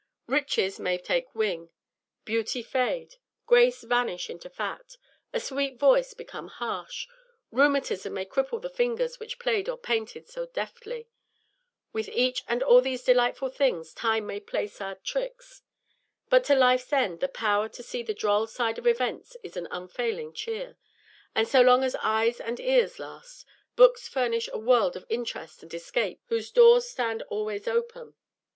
[0.25, 1.69] Riches may take wing,
[2.25, 4.97] beauty fade, grace vanish into fat,
[5.31, 7.07] a sweet voice become harsh,
[7.51, 11.07] rheumatism may cripple the fingers which played or painted so deftly,
[11.93, 15.61] with each and all of these delightful things time may play sad tricks;
[16.29, 19.67] but to life's end the power to see the droll side of events is an
[19.69, 20.77] unfailing cheer,
[21.35, 23.45] and so long as eyes and ears last,
[23.75, 28.15] books furnish a world of interest and escape whose doors stand always open.